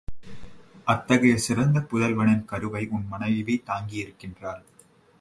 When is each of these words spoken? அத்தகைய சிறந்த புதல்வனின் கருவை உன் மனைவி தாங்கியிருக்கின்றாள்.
அத்தகைய 0.87 1.37
சிறந்த 1.37 1.79
புதல்வனின் 1.79 2.43
கருவை 2.45 2.87
உன் 2.91 3.07
மனைவி 3.07 3.63
தாங்கியிருக்கின்றாள். 3.65 4.63